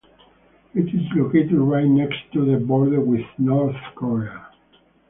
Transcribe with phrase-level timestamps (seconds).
[0.73, 4.47] It is located right next to the border with North Korea.